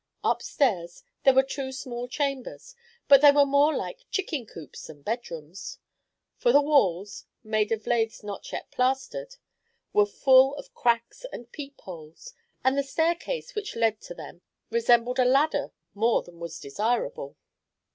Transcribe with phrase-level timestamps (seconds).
[0.23, 2.75] Upstairs were two small chambers,
[3.07, 5.77] but they were more like chicken coops than bedrooms;
[6.37, 9.35] for the walls, made of laths not yet plastered,
[9.93, 12.33] were full of cracks and peep holes,
[12.63, 14.41] and the staircase which led to them
[14.71, 17.37] resembled a ladder more than was desirable.